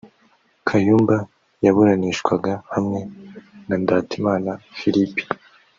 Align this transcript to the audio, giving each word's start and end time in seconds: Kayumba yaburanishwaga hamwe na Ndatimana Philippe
Kayumba 0.67 1.17
yaburanishwaga 1.65 2.53
hamwe 2.73 2.99
na 3.67 3.75
Ndatimana 3.83 4.49
Philippe 4.77 5.21